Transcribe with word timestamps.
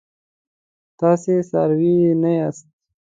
تاسي 0.99 1.35
څاروي 1.49 1.95
نه 2.21 2.31
یاست. 2.39 2.65